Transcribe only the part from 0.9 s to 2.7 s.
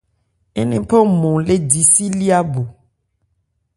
nmɔn le di si lyá bu.